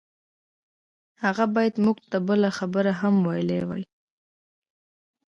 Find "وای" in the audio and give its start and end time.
3.67-3.83